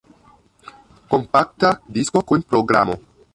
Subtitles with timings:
[1.11, 1.69] Kompakta
[1.99, 2.99] disko kun programo.